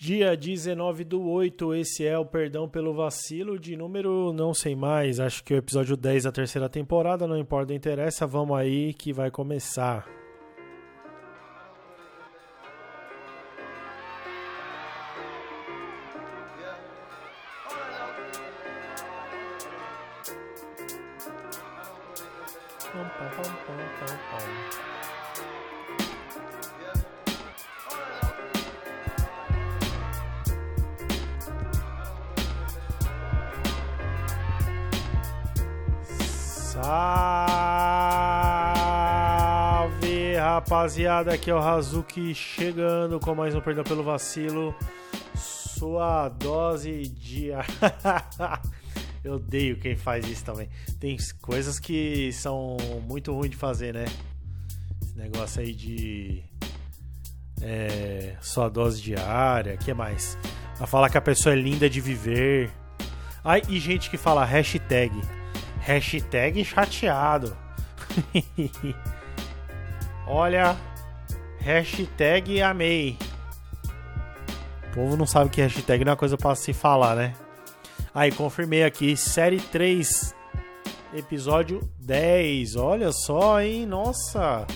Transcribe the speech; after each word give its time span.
Dia 0.00 0.36
19 0.36 1.02
do 1.02 1.28
8, 1.28 1.74
esse 1.74 2.06
é 2.06 2.16
o 2.16 2.24
Perdão 2.24 2.68
pelo 2.68 2.94
Vacilo, 2.94 3.58
de 3.58 3.76
número 3.76 4.32
não 4.32 4.54
sei 4.54 4.76
mais, 4.76 5.18
acho 5.18 5.42
que 5.42 5.52
o 5.52 5.56
episódio 5.56 5.96
10 5.96 6.22
da 6.22 6.30
terceira 6.30 6.68
temporada, 6.68 7.26
não 7.26 7.36
importa, 7.36 7.74
interessa, 7.74 8.24
vamos 8.24 8.56
aí 8.56 8.94
que 8.94 9.12
vai 9.12 9.28
começar. 9.28 10.06
Salve 36.88 38.56
rapaziada, 40.36 41.34
aqui 41.34 41.50
é 41.50 41.54
o 41.54 41.58
Hazuki 41.58 42.34
chegando 42.34 43.20
com 43.20 43.34
mais 43.34 43.54
um 43.54 43.60
Perdão 43.60 43.84
pelo 43.84 44.02
Vacilo. 44.02 44.74
Sua 45.34 46.30
dose 46.30 47.08
de. 47.08 47.50
Eu 49.22 49.34
odeio 49.34 49.78
quem 49.78 49.96
faz 49.96 50.26
isso 50.26 50.46
também. 50.46 50.70
Tem 50.98 51.14
coisas 51.42 51.78
que 51.78 52.32
são 52.32 52.78
muito 53.06 53.34
ruins 53.34 53.50
de 53.50 53.58
fazer, 53.58 53.92
né? 53.92 54.06
Esse 55.02 55.18
negócio 55.18 55.60
aí 55.60 55.74
de. 55.74 56.42
É, 57.60 58.34
sua 58.40 58.70
dose 58.70 59.02
diária, 59.02 59.76
que 59.76 59.92
mais? 59.92 60.38
A 60.80 60.86
falar 60.86 61.10
que 61.10 61.18
a 61.18 61.22
pessoa 61.22 61.52
é 61.52 61.56
linda 61.56 61.90
de 61.90 62.00
viver. 62.00 62.70
Ai, 63.44 63.60
e 63.68 63.78
gente 63.78 64.08
que 64.08 64.16
fala 64.16 64.42
hashtag. 64.42 65.20
Hashtag 65.88 66.62
chateado. 66.66 67.56
Olha, 70.26 70.76
hashtag 71.60 72.60
amei. 72.60 73.16
O 74.84 74.94
povo 74.94 75.16
não 75.16 75.26
sabe 75.26 75.48
que 75.48 75.62
hashtag 75.62 76.04
não 76.04 76.12
é 76.12 76.16
coisa 76.16 76.36
pra 76.36 76.54
se 76.54 76.74
falar, 76.74 77.16
né? 77.16 77.34
Aí, 78.14 78.30
confirmei 78.30 78.84
aqui, 78.84 79.16
série 79.16 79.62
3, 79.62 80.34
episódio 81.14 81.80
10. 82.00 82.76
Olha 82.76 83.10
só, 83.10 83.58
hein? 83.62 83.86
Nossa! 83.86 84.66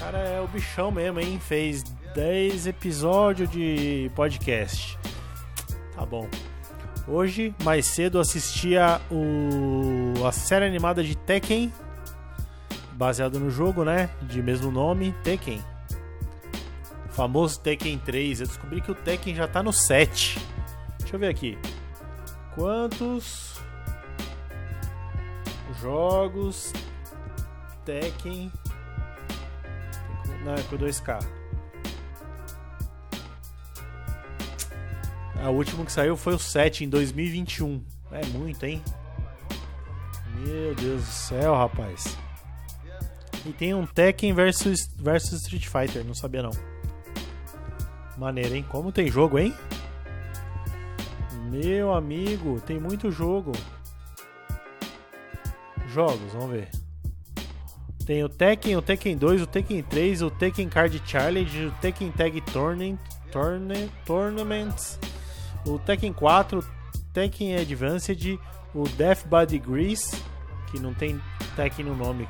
Cara 0.00 0.18
é 0.18 0.40
o 0.40 0.48
bichão 0.48 0.90
mesmo, 0.90 1.20
hein? 1.20 1.38
Fez 1.38 1.84
10 2.12 2.66
episódios 2.66 3.48
de 3.48 4.10
podcast. 4.16 4.98
Tá 5.94 6.04
bom. 6.04 6.28
Hoje, 7.08 7.54
mais 7.62 7.86
cedo, 7.86 8.18
assistia 8.18 9.00
o... 9.10 10.26
a 10.26 10.32
série 10.32 10.64
animada 10.64 11.04
de 11.04 11.16
Tekken, 11.16 11.72
baseado 12.94 13.38
no 13.38 13.48
jogo, 13.48 13.84
né? 13.84 14.10
De 14.22 14.42
mesmo 14.42 14.72
nome, 14.72 15.14
Tekken. 15.22 15.62
O 17.08 17.12
famoso 17.12 17.60
Tekken 17.60 17.96
3. 17.98 18.40
Eu 18.40 18.46
descobri 18.48 18.80
que 18.80 18.90
o 18.90 18.94
Tekken 18.94 19.36
já 19.36 19.46
tá 19.46 19.62
no 19.62 19.72
7. 19.72 20.36
Deixa 20.98 21.14
eu 21.14 21.20
ver 21.20 21.28
aqui. 21.28 21.56
Quantos 22.56 23.60
jogos 25.80 26.72
Tekken. 27.84 28.50
Não, 30.44 30.54
é 30.54 30.62
por 30.62 30.78
2K. 30.78 31.24
A 35.42 35.50
última 35.50 35.84
que 35.84 35.92
saiu 35.92 36.16
foi 36.16 36.34
o 36.34 36.38
7 36.38 36.84
em 36.84 36.88
2021. 36.88 37.82
É 38.10 38.24
muito, 38.26 38.64
hein? 38.64 38.82
Meu 40.40 40.74
Deus 40.74 41.02
do 41.02 41.10
céu, 41.10 41.54
rapaz. 41.54 42.16
E 43.44 43.52
tem 43.52 43.74
um 43.74 43.86
Tekken 43.86 44.32
versus, 44.32 44.90
versus 44.96 45.42
Street 45.42 45.66
Fighter, 45.66 46.04
não 46.04 46.14
sabia 46.14 46.42
não. 46.42 46.50
Maneiro, 48.16 48.54
hein? 48.54 48.64
Como 48.68 48.90
tem 48.90 49.10
jogo, 49.10 49.38
hein? 49.38 49.54
Meu 51.50 51.94
amigo, 51.94 52.60
tem 52.60 52.78
muito 52.80 53.10
jogo. 53.10 53.52
Jogos, 55.86 56.32
vamos 56.32 56.50
ver. 56.50 56.68
Tem 58.04 58.22
o 58.24 58.28
Tekken, 58.28 58.76
o 58.76 58.82
Tekken 58.82 59.16
2, 59.16 59.42
o 59.42 59.46
Tekken 59.46 59.82
3, 59.82 60.22
o 60.22 60.30
Tekken 60.30 60.68
Card 60.68 61.02
Challenge, 61.04 61.66
o 61.66 61.72
Tekken 61.80 62.10
Tag 62.12 62.40
Tournament, 62.52 62.98
Tournament, 64.04 64.98
o 65.66 65.78
Tekken 65.78 66.12
4, 66.12 66.62
Tekken 67.12 67.56
Advanced, 67.56 68.38
o 68.74 68.88
Death 68.90 69.24
by 69.24 69.46
Degrees, 69.46 70.12
que 70.70 70.78
não 70.78 70.92
tem 70.94 71.20
Tekken 71.56 71.86
no 71.86 71.96
nome. 71.96 72.28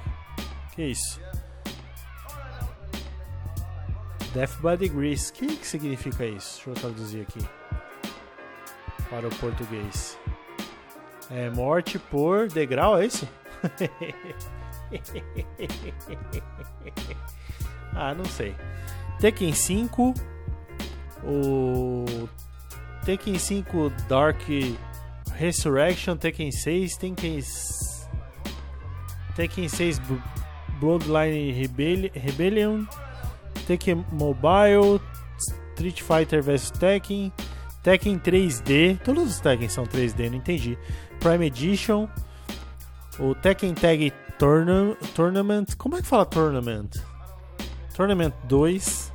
Que 0.74 0.84
isso? 0.84 1.20
Death 4.32 4.58
by 4.60 4.76
Degrees. 4.76 5.30
O 5.30 5.32
que, 5.34 5.56
que 5.56 5.66
significa 5.66 6.24
isso? 6.24 6.56
Deixa 6.56 6.70
eu 6.70 6.74
traduzir 6.74 7.22
aqui 7.22 7.40
para 9.10 9.26
o 9.28 9.34
português. 9.36 10.18
É 11.30 11.50
morte 11.50 11.98
por 11.98 12.48
degrau, 12.48 12.98
é 12.98 13.06
isso? 13.06 13.28
ah, 17.92 18.14
não 18.14 18.24
sei. 18.24 18.54
Tekken 19.18 19.52
5, 19.52 20.14
o 21.24 22.28
Tekken 23.06 23.38
5 23.38 23.92
Dark 24.08 24.42
Resurrection, 25.38 26.18
Tekken 26.18 26.50
6, 26.50 26.96
Tekken 26.96 27.40
Tekken 29.36 29.68
6 29.68 30.00
Bloodline 30.80 31.52
Rebellion, 32.14 32.88
Tekken 33.68 34.04
Mobile, 34.10 35.00
Street 35.38 36.02
Fighter 36.02 36.42
vs 36.42 36.72
Tekken, 36.72 37.32
Tekken 37.84 38.18
3D, 38.18 38.98
todos 39.04 39.30
os 39.30 39.40
Tekken 39.40 39.68
são 39.68 39.84
3D, 39.84 40.28
não 40.28 40.38
entendi. 40.38 40.76
Prime 41.20 41.46
Edition, 41.46 42.08
o 43.20 43.36
Tekken 43.36 43.74
Tag 43.74 44.12
Tourna 44.36 44.96
Tournament, 45.14 45.76
como 45.78 45.96
é 45.96 46.02
que 46.02 46.08
fala 46.08 46.26
Tournament? 46.26 46.90
Tournament 47.94 48.34
2, 48.48 49.12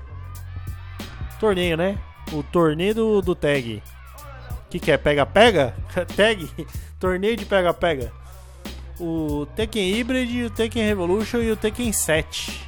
torneio, 1.41 1.75
né? 1.75 1.99
O 2.31 2.43
torneio 2.43 2.95
do, 2.95 3.21
do 3.21 3.35
Tag. 3.35 3.83
O 4.65 4.69
que, 4.69 4.79
que 4.79 4.91
é? 4.91 4.97
Pega-pega? 4.97 5.75
tag? 6.15 6.49
Torneio 6.99 7.35
de 7.35 7.45
pega-pega. 7.45 8.11
O 8.99 9.45
Tekken 9.55 9.93
Hybrid, 9.93 10.45
o 10.45 10.49
Tekken 10.49 10.85
Revolution 10.85 11.39
e 11.39 11.51
o 11.51 11.57
Tekken 11.57 11.91
7. 11.91 12.67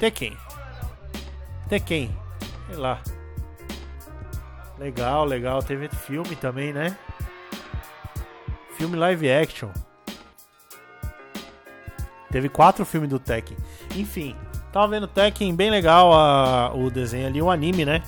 Tekken. 0.00 0.36
Tekken. 1.68 2.10
Sei 2.66 2.76
lá. 2.76 3.00
Legal, 4.78 5.24
legal. 5.24 5.62
Teve 5.62 5.88
filme 5.88 6.34
também, 6.34 6.72
né? 6.72 6.96
Filme 8.76 8.96
live 8.96 9.30
action. 9.30 9.70
Teve 12.32 12.48
quatro 12.48 12.84
filmes 12.84 13.10
do 13.10 13.18
Tekken. 13.18 13.56
Enfim, 13.94 14.34
tava 14.72 14.88
vendo 14.88 15.06
Tekken, 15.06 15.54
bem 15.54 15.70
legal 15.70 16.12
a, 16.12 16.74
o 16.74 16.90
desenho 16.90 17.28
ali, 17.28 17.40
o 17.40 17.50
anime, 17.50 17.84
né? 17.84 18.02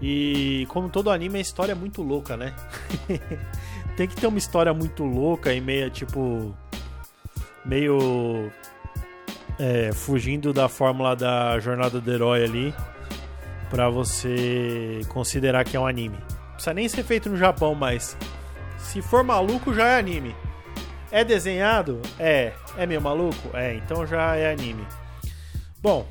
E 0.00 0.66
como 0.68 0.88
todo 0.88 1.10
anime, 1.10 1.38
a 1.38 1.40
história 1.40 1.72
é 1.72 1.74
muito 1.74 2.02
louca, 2.02 2.36
né? 2.36 2.54
Tem 3.96 4.06
que 4.06 4.14
ter 4.14 4.26
uma 4.26 4.38
história 4.38 4.72
muito 4.74 5.04
louca 5.04 5.52
e 5.52 5.60
meio 5.60 5.90
tipo. 5.90 6.54
meio. 7.64 8.50
É, 9.58 9.90
fugindo 9.92 10.52
da 10.52 10.68
fórmula 10.68 11.16
da 11.16 11.58
jornada 11.60 12.00
do 12.00 12.12
herói 12.12 12.44
ali. 12.44 12.74
Pra 13.70 13.88
você 13.88 15.00
considerar 15.08 15.64
que 15.64 15.76
é 15.76 15.80
um 15.80 15.86
anime. 15.86 16.18
Não 16.18 16.52
precisa 16.52 16.74
nem 16.74 16.88
ser 16.88 17.02
feito 17.02 17.30
no 17.30 17.36
Japão, 17.36 17.74
mas. 17.74 18.16
Se 18.78 19.00
for 19.00 19.24
maluco, 19.24 19.72
já 19.74 19.88
é 19.88 19.98
anime. 19.98 20.36
É 21.10 21.24
desenhado? 21.24 22.00
É. 22.18 22.52
É 22.76 22.86
meio 22.86 23.00
maluco? 23.00 23.56
É, 23.56 23.74
então 23.74 24.06
já 24.06 24.36
é 24.36 24.52
anime. 24.52 24.86
Bom, 25.82 26.06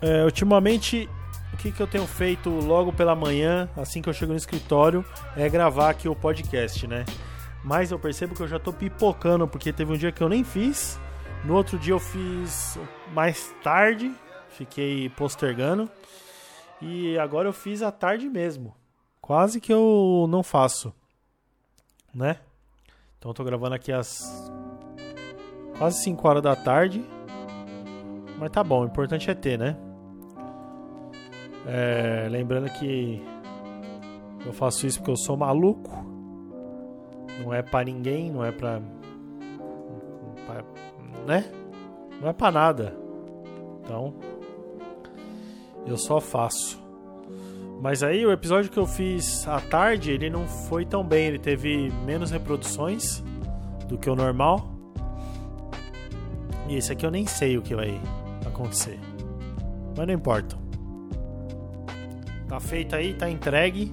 é, 0.00 0.24
ultimamente 0.24 1.08
que, 1.64 1.72
que 1.72 1.82
eu 1.82 1.86
tenho 1.86 2.06
feito 2.06 2.50
logo 2.50 2.92
pela 2.92 3.14
manhã, 3.14 3.70
assim 3.74 4.02
que 4.02 4.08
eu 4.08 4.12
chego 4.12 4.32
no 4.32 4.36
escritório, 4.36 5.02
é 5.34 5.48
gravar 5.48 5.88
aqui 5.88 6.06
o 6.06 6.14
podcast, 6.14 6.86
né? 6.86 7.06
Mas 7.64 7.90
eu 7.90 7.98
percebo 7.98 8.34
que 8.34 8.42
eu 8.42 8.48
já 8.48 8.58
tô 8.58 8.70
pipocando, 8.70 9.48
porque 9.48 9.72
teve 9.72 9.90
um 9.90 9.96
dia 9.96 10.12
que 10.12 10.22
eu 10.22 10.28
nem 10.28 10.44
fiz, 10.44 11.00
no 11.42 11.54
outro 11.54 11.78
dia 11.78 11.94
eu 11.94 11.98
fiz 11.98 12.78
mais 13.14 13.54
tarde, 13.62 14.14
fiquei 14.50 15.08
postergando, 15.08 15.88
e 16.82 17.18
agora 17.18 17.48
eu 17.48 17.52
fiz 17.52 17.80
à 17.80 17.90
tarde 17.90 18.28
mesmo. 18.28 18.74
Quase 19.18 19.58
que 19.58 19.72
eu 19.72 20.26
não 20.28 20.42
faço, 20.42 20.92
né? 22.14 22.40
Então 23.18 23.30
eu 23.30 23.34
tô 23.34 23.42
gravando 23.42 23.74
aqui 23.74 23.90
às 23.90 24.22
quase 25.78 26.02
5 26.02 26.28
horas 26.28 26.42
da 26.42 26.54
tarde. 26.54 27.02
Mas 28.38 28.50
tá 28.50 28.62
bom, 28.62 28.82
o 28.82 28.86
importante 28.86 29.30
é 29.30 29.34
ter, 29.34 29.58
né? 29.58 29.74
É, 31.66 32.28
lembrando 32.30 32.70
que 32.70 33.22
eu 34.44 34.52
faço 34.52 34.86
isso 34.86 34.98
porque 34.98 35.12
eu 35.12 35.16
sou 35.16 35.36
maluco. 35.36 35.90
Não 37.42 37.52
é 37.52 37.62
pra 37.62 37.82
ninguém, 37.84 38.30
não 38.30 38.44
é 38.44 38.52
pra 38.52 38.80
né? 41.26 41.44
Não 42.20 42.28
é 42.28 42.32
pra 42.32 42.50
nada. 42.50 42.94
Então. 43.82 44.14
Eu 45.86 45.96
só 45.96 46.20
faço. 46.20 46.82
Mas 47.80 48.02
aí 48.02 48.24
o 48.24 48.32
episódio 48.32 48.70
que 48.70 48.78
eu 48.78 48.86
fiz 48.86 49.46
à 49.46 49.60
tarde, 49.60 50.10
ele 50.10 50.30
não 50.30 50.46
foi 50.46 50.86
tão 50.86 51.04
bem. 51.04 51.26
Ele 51.26 51.38
teve 51.38 51.90
menos 52.06 52.30
reproduções 52.30 53.22
do 53.88 53.98
que 53.98 54.08
o 54.08 54.14
normal. 54.14 54.72
E 56.68 56.76
esse 56.76 56.92
aqui 56.92 57.04
eu 57.04 57.10
nem 57.10 57.26
sei 57.26 57.58
o 57.58 57.62
que 57.62 57.74
vai 57.74 58.00
acontecer. 58.46 58.98
Mas 59.96 60.06
não 60.06 60.14
importa. 60.14 60.63
Tá 62.48 62.60
feito 62.60 62.94
aí, 62.94 63.14
tá 63.14 63.28
entregue. 63.30 63.92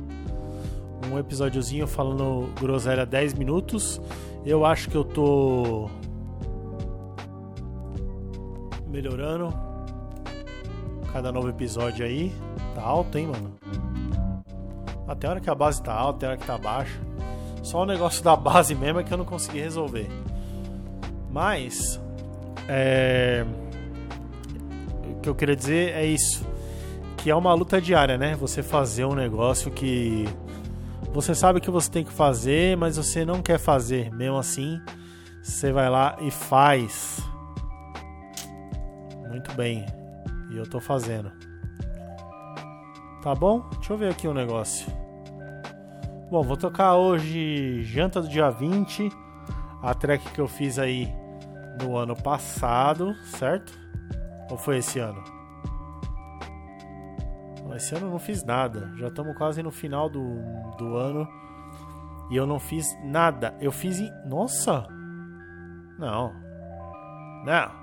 Um 1.11 1.17
episódiozinho 1.17 1.87
falando 1.87 2.49
groselha 2.59 3.05
10 3.05 3.33
minutos. 3.33 4.01
Eu 4.45 4.65
acho 4.65 4.89
que 4.89 4.95
eu 4.95 5.03
tô 5.03 5.89
melhorando 8.87 9.53
cada 11.11 11.31
novo 11.31 11.49
episódio 11.49 12.05
aí. 12.05 12.31
Tá 12.75 12.81
alto, 12.81 13.17
hein, 13.17 13.27
mano? 13.27 13.53
Até 15.07 15.27
a 15.27 15.31
hora 15.31 15.39
que 15.39 15.49
a 15.49 15.55
base 15.55 15.81
tá 15.81 15.93
alta, 15.93 16.17
até 16.17 16.25
a 16.25 16.29
hora 16.29 16.37
que 16.37 16.45
tá 16.45 16.57
baixa. 16.57 16.99
Só 17.63 17.83
o 17.83 17.85
negócio 17.85 18.23
da 18.23 18.35
base 18.35 18.75
mesmo 18.75 18.99
é 18.99 19.03
que 19.03 19.13
eu 19.13 19.17
não 19.17 19.25
consegui 19.25 19.59
resolver. 19.59 20.07
Mas, 21.29 21.99
é... 22.67 23.45
o 25.05 25.19
que 25.21 25.29
eu 25.29 25.35
queria 25.35 25.55
dizer 25.55 25.93
é 25.93 26.05
isso. 26.05 26.45
Que 27.21 27.29
é 27.29 27.35
uma 27.35 27.53
luta 27.53 27.79
diária, 27.79 28.17
né? 28.17 28.35
Você 28.35 28.63
fazer 28.63 29.05
um 29.05 29.13
negócio 29.13 29.69
que 29.69 30.25
você 31.13 31.35
sabe 31.35 31.59
que 31.59 31.69
você 31.69 31.91
tem 31.91 32.03
que 32.03 32.11
fazer, 32.11 32.77
mas 32.77 32.97
você 32.97 33.25
não 33.25 33.41
quer 33.41 33.59
fazer. 33.59 34.11
Mesmo 34.11 34.37
assim, 34.37 34.81
você 35.43 35.71
vai 35.71 35.89
lá 35.89 36.15
e 36.21 36.31
faz. 36.31 37.19
Muito 39.29 39.53
bem. 39.53 39.85
E 40.49 40.57
eu 40.57 40.67
tô 40.67 40.79
fazendo. 40.79 41.31
Tá 43.21 43.35
bom? 43.35 43.69
Deixa 43.73 43.93
eu 43.93 43.97
ver 43.97 44.09
aqui 44.09 44.27
um 44.27 44.33
negócio. 44.33 44.91
Bom, 46.31 46.41
vou 46.43 46.57
tocar 46.57 46.95
hoje 46.95 47.83
Janta 47.83 48.21
do 48.21 48.29
Dia 48.29 48.49
20. 48.49 49.09
A 49.83 49.93
track 49.93 50.31
que 50.31 50.39
eu 50.39 50.47
fiz 50.47 50.79
aí 50.79 51.13
no 51.83 51.97
ano 51.97 52.15
passado, 52.15 53.13
certo? 53.25 53.73
Ou 54.49 54.57
foi 54.57 54.77
esse 54.77 54.97
ano? 54.97 55.40
Esse 57.75 57.95
ano 57.95 58.07
eu 58.07 58.11
não 58.11 58.19
fiz 58.19 58.43
nada. 58.43 58.91
Já 58.97 59.07
estamos 59.07 59.35
quase 59.37 59.61
no 59.63 59.71
final 59.71 60.09
do, 60.09 60.39
do 60.77 60.95
ano. 60.95 61.27
E 62.29 62.35
eu 62.35 62.45
não 62.45 62.59
fiz 62.59 62.87
nada. 63.03 63.55
Eu 63.59 63.71
fiz 63.71 63.99
em. 63.99 64.11
Nossa! 64.25 64.87
Não. 65.99 66.33
Não. 67.45 67.81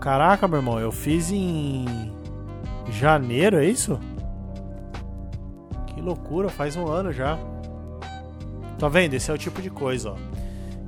Caraca, 0.00 0.46
meu 0.46 0.58
irmão, 0.58 0.78
eu 0.78 0.92
fiz 0.92 1.30
em 1.30 1.86
janeiro, 2.90 3.56
é 3.56 3.64
isso? 3.64 3.98
Que 5.86 6.00
loucura, 6.00 6.50
faz 6.50 6.76
um 6.76 6.86
ano 6.86 7.10
já. 7.10 7.38
Tá 8.78 8.86
vendo? 8.88 9.14
Esse 9.14 9.30
é 9.30 9.34
o 9.34 9.38
tipo 9.38 9.62
de 9.62 9.70
coisa, 9.70 10.10
ó. 10.10 10.16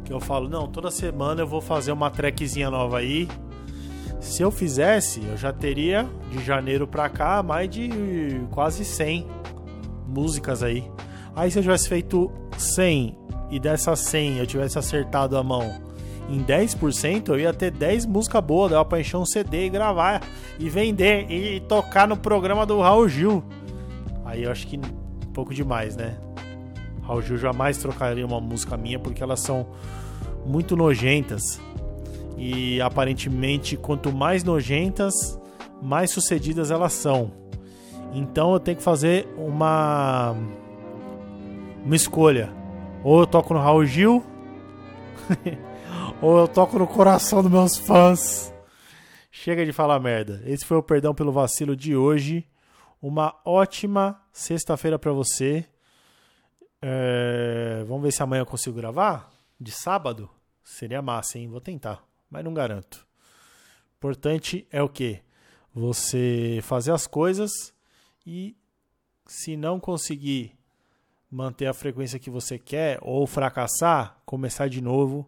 Que 0.05 0.13
eu 0.13 0.21
falo, 0.21 0.51
não, 0.51 0.69
toda 0.69 0.91
semana 0.91 1.41
eu 1.41 1.47
vou 1.47 1.63
fazer 1.63 1.93
uma 1.93 2.11
trackzinha 2.11 2.71
nova 2.71 2.99
aí. 2.99 3.27
Se 4.27 4.43
eu 4.43 4.51
fizesse, 4.51 5.25
eu 5.25 5.37
já 5.37 5.53
teria 5.53 6.07
de 6.31 6.45
janeiro 6.45 6.87
pra 6.87 7.09
cá 7.09 7.43
mais 7.45 7.71
de 7.71 7.89
quase 8.51 8.85
100 8.85 9.27
músicas 10.07 10.65
aí. 10.65 10.91
Aí 11.35 11.51
se 11.51 11.59
eu 11.59 11.63
tivesse 11.63 11.89
feito 11.89 12.31
100 12.59 13.17
e 13.51 13.61
dessas 13.61 14.01
100 14.01 14.39
eu 14.39 14.47
tivesse 14.47 14.79
acertado 14.79 15.39
a 15.39 15.45
mão 15.45 15.81
em 16.29 16.43
10%, 16.43 17.29
eu 17.29 17.39
ia 17.39 17.55
ter 17.55 17.71
10 17.71 18.05
músicas 18.05 18.43
boas, 18.43 18.73
dava 18.73 18.85
pra 18.85 19.01
encher 19.01 19.17
um 19.17 19.25
CD 19.25 19.67
e 19.67 19.71
gravar 19.71 20.21
e 20.59 20.69
vender 20.69 21.31
e 21.31 21.61
tocar 21.61 22.09
no 22.09 22.17
programa 22.17 22.67
do 22.67 22.81
Raul 22.81 23.09
Gil. 23.09 23.45
Aí 24.25 24.43
eu 24.43 24.51
acho 24.51 24.67
que 24.67 24.77
um 24.77 25.33
pouco 25.33 25.55
demais, 25.55 25.97
né? 25.97 26.19
Raul 27.03 27.23
Gil 27.23 27.39
jamais 27.39 27.79
trocaria 27.79 28.27
uma 28.27 28.41
música 28.41 28.77
minha 28.77 28.99
porque 28.99 29.23
elas 29.23 29.41
são 29.41 29.69
muito 30.45 30.77
nojentas. 30.77 31.61
E 32.37 32.81
aparentemente, 32.81 33.77
quanto 33.77 34.13
mais 34.13 34.45
nojentas, 34.45 35.41
mais 35.83 36.11
sucedidas 36.11 36.71
elas 36.71 36.93
são. 36.93 37.33
Então 38.13 38.53
eu 38.53 38.61
tenho 38.61 38.77
que 38.77 38.83
fazer 38.83 39.27
uma 39.37 40.35
uma 41.85 41.97
escolha. 41.97 42.53
Ou 43.03 43.21
eu 43.21 43.27
toco 43.27 43.55
no 43.55 43.61
Raul 43.61 43.85
Gil 43.85 44.25
ou 46.21 46.39
eu 46.39 46.49
toco 46.49 46.79
no 46.79 46.87
coração 46.87 47.43
dos 47.43 47.51
meus 47.51 47.77
fãs. 47.77 48.53
Chega 49.31 49.65
de 49.65 49.73
falar 49.73 50.01
merda. 50.01 50.43
Esse 50.47 50.65
foi 50.65 50.77
o 50.77 50.83
perdão 50.83 51.15
pelo 51.15 51.31
vacilo 51.31 51.77
de 51.77 51.95
hoje. 51.95 52.47
Uma 53.01 53.35
ótima 53.45 54.21
sexta-feira 54.33 54.99
para 54.99 55.13
você. 55.13 55.65
É... 56.83 57.85
Vamos 57.87 58.03
ver 58.03 58.13
se 58.13 58.23
amanhã 58.23 58.41
eu 58.41 58.47
consigo 58.47 58.77
gravar? 58.77 59.31
De 59.61 59.71
sábado? 59.71 60.29
Seria 60.65 61.01
massa, 61.01 61.39
hein? 61.39 61.49
Vou 61.49 61.61
tentar, 61.61 62.03
mas 62.37 62.45
não 62.45 62.53
garanto. 62.53 63.07
Importante 63.97 64.69
é 64.71 64.83
o 64.83 64.91
que? 64.91 65.23
Você 65.73 66.61
fazer 66.63 66.93
as 66.93 67.07
coisas 67.07 67.73
e 68.27 68.55
se 69.27 69.57
não 69.57 69.81
conseguir 69.81 70.53
manter 71.31 71.67
a 71.67 71.73
frequência 71.73 72.19
que 72.19 72.29
você 72.29 72.59
quer 72.59 72.99
ou 73.01 73.27
fracassar, 73.27 74.21
começar 74.27 74.69
de 74.69 74.83
novo 74.83 75.27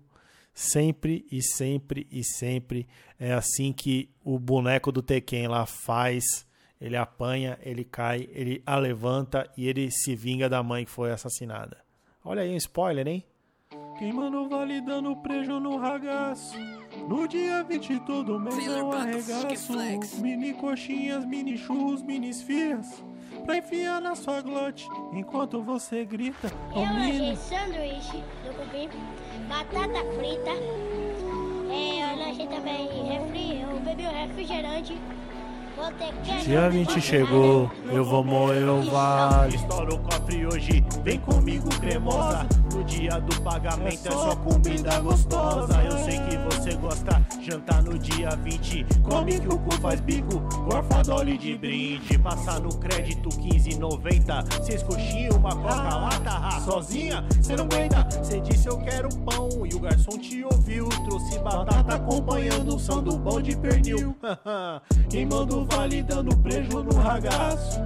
Sempre 0.53 1.25
e 1.31 1.41
sempre 1.41 2.05
e 2.11 2.25
sempre 2.25 2.89
é 3.17 3.33
assim 3.33 3.73
que 3.73 4.11
o 4.25 4.41
boneco 4.41 4.91
do 4.91 5.01
Tekken 5.01 5.47
lá 5.47 5.65
faz. 5.65 6.45
Ele 6.81 6.97
apanha, 6.97 7.57
ele 7.63 7.85
cai, 7.85 8.29
ele 8.33 8.61
a 8.67 8.77
levanta 8.77 9.49
e 9.57 9.69
ele 9.69 9.89
se 9.93 10.17
vinga 10.17 10.49
da 10.49 10.61
mãe 10.61 10.85
que 10.85 10.91
foi 10.91 11.13
assassinada. 11.13 11.79
Olha 12.25 12.43
aí 12.43 12.53
um 12.53 12.57
spoiler, 12.57 13.07
hein? 13.07 13.25
Queimando 14.01 14.49
vale 14.49 14.81
dando 14.81 15.15
prejo 15.23 15.61
no 15.61 15.77
ragaço. 15.77 16.57
No 17.09 17.27
dia 17.27 17.65
20 17.65 18.01
todo 18.01 18.39
mês 18.39 18.67
eu 18.67 18.93
arregaço. 18.93 19.73
Mini 20.21 20.53
coxinhas, 20.53 21.25
mini 21.25 21.57
churros, 21.57 22.03
mini 22.03 22.29
esfias. 22.29 23.03
Pra 23.47 23.57
enfiar 23.57 23.99
na 23.99 24.15
sua 24.15 24.43
glote 24.43 24.87
enquanto 25.15 25.63
você 25.63 26.05
grita. 26.05 26.53
Eu 26.77 26.83
achei 26.83 27.35
sanduíche 27.37 28.23
do 28.45 28.55
cupim 28.55 28.91
batata 29.49 30.05
frita. 30.19 30.51
É, 31.71 32.13
eu 32.13 32.19
lanchei 32.19 32.47
também 32.47 32.87
refri, 33.05 33.63
eu 33.63 33.81
bebi 33.81 34.05
o 34.05 34.11
refrigerante. 34.11 34.95
Dia 36.45 36.69
20 36.69 37.01
chegou, 37.01 37.71
eu 37.93 38.05
vou 38.05 38.25
moer 38.25 38.69
o 38.69 38.83
vale. 38.91 39.55
Estoura 39.55 39.95
o 39.95 39.99
cofre 39.99 40.45
hoje, 40.45 40.85
vem 41.05 41.21
comigo 41.21 41.69
cremosa. 41.79 42.47
No 42.75 42.83
dia 42.83 43.21
do 43.21 43.41
pagamento 43.43 44.09
é 44.09 44.11
só 44.11 44.35
comida 44.35 44.99
gostosa. 45.01 45.81
Eu 45.85 45.99
sei 45.99 46.19
que 46.19 46.37
você 46.37 46.75
gosta, 46.75 47.25
jantar 47.41 47.83
no 47.83 47.97
dia 47.97 48.31
20. 48.31 48.87
Come 49.05 49.39
que 49.39 49.49
o 49.49 49.59
cu 49.59 49.73
faz 49.81 50.01
bico, 50.01 50.41
gorfa 50.65 51.03
dole 51.03 51.39
de 51.39 51.57
brinde. 51.57 52.19
Passar 52.19 52.61
no 52.61 52.77
crédito 52.77 53.29
15,90. 53.29 54.65
Seis 54.65 54.83
coxinhas, 54.83 55.37
uma 55.37 55.55
coca 55.55 55.97
lata, 55.97 56.61
sozinha, 56.61 57.25
cê 57.41 57.55
não 57.55 57.65
aguenta. 57.65 58.07
Cê 58.25 58.41
disse 58.41 58.67
eu 58.67 58.79
quero 58.79 59.09
pão 59.21 59.49
e 59.65 59.75
o 59.75 59.79
garçom 59.81 60.19
te 60.19 60.45
ouviu. 60.45 60.89
Trouxe 60.89 61.39
batata 61.39 61.95
acompanhando 61.95 62.75
o 62.75 62.79
som 62.79 63.01
do 63.01 63.19
de 63.41 63.57
pernil. 63.57 64.17
Quem 65.09 65.27
manda 65.27 65.68
vale 65.69 66.03
dando 66.03 66.37
prejo 66.39 66.83
no 66.83 66.95
ragaço. 66.97 67.81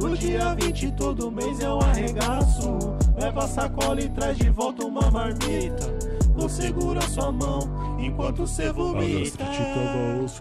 No 0.00 0.16
dia 0.16 0.54
20 0.54 0.92
todo 0.92 1.30
mês 1.30 1.60
é 1.60 1.68
um 1.68 1.80
arregaço. 1.80 2.78
Leva 3.20 3.44
a 3.44 3.48
sacola 3.48 4.00
e 4.00 4.08
traz 4.08 4.38
de 4.38 4.50
volta 4.50 4.84
uma 4.84 5.10
marmita. 5.10 5.86
Vou 6.34 6.48
segura 6.48 7.00
sua 7.02 7.32
mão 7.32 7.60
enquanto 7.98 8.46
cê 8.46 8.72
vomita. 8.72 9.44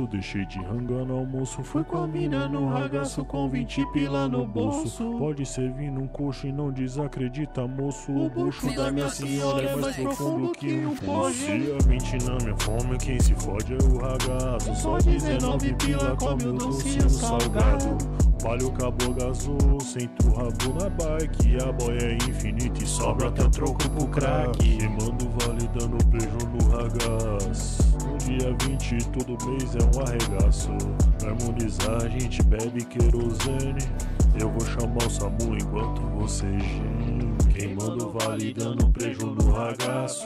Deixei 0.07 0.45
de 0.45 0.59
rangar 0.59 1.05
no 1.05 1.19
almoço. 1.19 1.63
Fui 1.63 1.83
com 1.83 2.03
a 2.03 2.07
mina 2.07 2.47
no 2.47 2.67
ragaço 2.67 3.23
com 3.25 3.47
20 3.47 3.85
pila 3.93 4.27
no 4.27 4.45
bolso. 4.45 5.17
Pode 5.17 5.45
servir 5.45 5.91
num 5.91 6.07
coxo 6.07 6.47
e 6.47 6.51
não 6.51 6.71
desacredita, 6.71 7.67
moço. 7.67 8.11
O 8.11 8.29
bucho 8.29 8.73
da 8.75 8.91
minha 8.91 9.09
senhora 9.09 9.63
é 9.63 9.75
mais 9.75 9.95
profundo 9.95 10.51
que 10.51 10.85
um 10.85 10.95
poço. 10.95 11.45
Dia 11.45 11.77
20 11.87 12.25
na 12.25 12.37
minha 12.43 12.57
fome, 12.57 12.97
quem 12.97 13.19
se 13.19 13.33
fode 13.35 13.73
é 13.73 13.77
o 13.77 13.97
ragaço. 13.97 14.75
Só 14.75 14.97
19 14.97 15.73
pila 15.75 16.15
come 16.17 16.45
o 16.45 16.53
docinho 16.53 17.09
salgado. 17.09 17.97
Palho 18.43 18.67
acabou 18.67 19.13
gasou, 19.13 19.79
senta 19.79 20.27
o 20.27 20.35
rabo 20.35 20.73
na 20.79 20.89
bike. 20.89 21.57
A 21.63 21.71
boia 21.71 22.01
é 22.01 22.15
infinita 22.15 22.83
e 22.83 22.87
sobra 22.87 23.29
até 23.29 23.47
troco 23.49 23.89
pro 23.89 24.07
crack. 24.07 24.57
Queimando 24.57 25.29
vale 25.39 25.67
dando 25.73 26.03
beijo 26.05 26.37
no 26.53 26.69
ragaz. 26.69 27.96
Dia 28.27 28.53
20 28.67 29.05
todo 29.13 29.37
mês 29.47 29.73
é 29.73 29.97
um 29.97 30.01
arregaço. 30.01 30.69
Pra 31.17 31.29
harmonizar 31.29 32.03
a 32.03 32.09
gente 32.09 32.43
bebe 32.43 32.83
querosene. 32.83 33.81
Eu 34.37 34.49
vou 34.49 34.65
chamar 34.65 34.97
o 34.97 35.09
SAMU 35.09 35.55
enquanto 35.55 36.01
você 36.17 36.45
geme. 36.45 37.37
Queimando 37.53 38.11
vale 38.19 38.53
dando 38.53 38.91
preju 38.91 39.27
no 39.27 39.49
ragaço. 39.53 40.25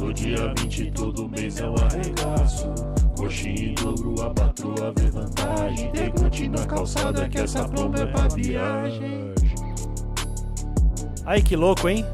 No 0.00 0.10
dia 0.14 0.54
20 0.58 0.90
todo 0.92 1.28
mês 1.28 1.60
é 1.60 1.68
um 1.68 1.74
arregaço. 1.74 2.72
Coxinha 3.14 3.72
em 3.72 3.74
dobro, 3.74 4.22
a 4.22 4.30
patroa 4.30 4.94
vê 4.96 5.10
vantagem. 5.10 5.92
Decote 5.92 6.48
na 6.48 6.64
calçada 6.64 7.28
que 7.28 7.40
essa 7.40 7.68
plomba 7.68 8.00
é 8.00 8.06
pra 8.06 8.26
viagem. 8.28 9.34
Aí 11.26 11.42
que 11.42 11.56
louco, 11.56 11.90
hein? 11.90 12.06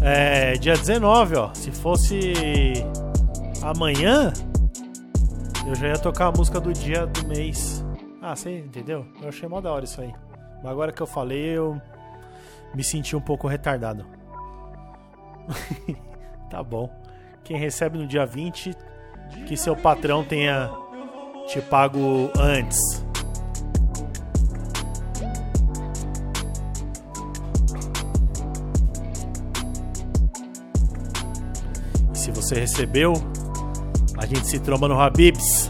É, 0.00 0.54
dia 0.54 0.76
19, 0.76 1.36
ó. 1.36 1.54
Se 1.54 1.70
fosse 1.70 2.32
amanhã, 3.62 4.32
eu 5.66 5.74
já 5.74 5.88
ia 5.88 5.98
tocar 5.98 6.26
a 6.26 6.32
música 6.32 6.60
do 6.60 6.72
dia 6.72 7.06
do 7.06 7.26
mês. 7.26 7.84
Ah, 8.20 8.34
você 8.34 8.58
entendeu? 8.58 9.06
Eu 9.20 9.28
achei 9.28 9.48
mó 9.48 9.60
da 9.60 9.72
hora 9.72 9.84
isso 9.84 10.00
aí. 10.00 10.12
Mas 10.62 10.72
agora 10.72 10.92
que 10.92 11.00
eu 11.00 11.06
falei, 11.06 11.56
eu 11.56 11.80
me 12.74 12.82
senti 12.82 13.14
um 13.14 13.20
pouco 13.20 13.46
retardado. 13.46 14.04
tá 16.50 16.62
bom. 16.62 16.90
Quem 17.44 17.58
recebe 17.58 17.98
no 17.98 18.06
dia 18.06 18.24
20, 18.24 18.74
que 19.46 19.56
seu 19.56 19.76
patrão 19.76 20.24
tenha 20.24 20.70
te 21.46 21.60
pago 21.60 22.30
antes. 22.38 22.78
Se 32.14 32.30
você 32.30 32.60
recebeu, 32.60 33.14
a 34.22 34.26
gente 34.26 34.46
se 34.46 34.60
tromba 34.60 34.86
no 34.86 35.00
Habibs. 35.00 35.68